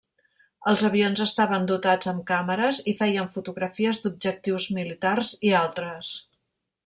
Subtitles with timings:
[0.69, 6.15] Els avions estaven dotats amb càmeres i feien fotografies d'objectius militars i altres.